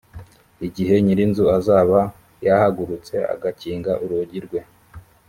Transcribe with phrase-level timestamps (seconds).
[0.67, 1.99] igihe nyir inzu azaba
[2.47, 4.61] yahagurutse agakinga urugi rwe